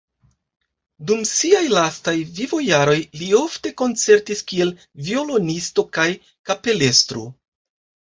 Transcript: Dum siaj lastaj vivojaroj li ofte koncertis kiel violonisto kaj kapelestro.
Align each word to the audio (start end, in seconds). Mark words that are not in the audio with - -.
Dum 1.09 1.19
siaj 1.31 1.59
lastaj 1.73 2.15
vivojaroj 2.39 2.95
li 3.23 3.27
ofte 3.39 3.73
koncertis 3.81 4.41
kiel 4.53 4.71
violonisto 5.09 5.85
kaj 5.99 6.07
kapelestro. 6.53 7.23